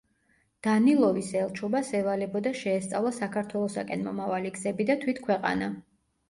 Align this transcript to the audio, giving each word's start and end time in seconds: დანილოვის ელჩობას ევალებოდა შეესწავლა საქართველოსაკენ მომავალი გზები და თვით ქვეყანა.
დანილოვის 0.67 1.27
ელჩობას 1.41 1.91
ევალებოდა 1.99 2.53
შეესწავლა 2.61 3.11
საქართველოსაკენ 3.19 4.07
მომავალი 4.09 4.55
გზები 4.57 4.89
და 4.93 4.97
თვით 5.05 5.23
ქვეყანა. 5.29 5.71